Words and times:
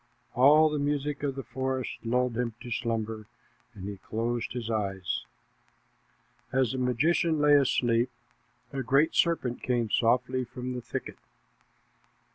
All 0.33 0.71
the 0.71 0.79
music 0.79 1.21
of 1.21 1.35
the 1.35 1.43
forest 1.43 1.99
lulled 2.03 2.35
him 2.35 2.55
to 2.61 2.71
slumber, 2.71 3.27
and 3.75 3.87
he 3.87 3.97
closed 3.97 4.53
his 4.53 4.67
eyes. 4.67 5.25
As 6.51 6.71
the 6.71 6.79
magician 6.79 7.37
lay 7.37 7.53
asleep, 7.53 8.09
a 8.73 8.81
great 8.81 9.13
serpent 9.13 9.61
came 9.61 9.91
softly 9.91 10.43
from 10.43 10.73
the 10.73 10.81
thicket. 10.81 11.19